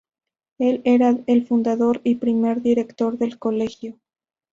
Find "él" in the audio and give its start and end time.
0.57-0.81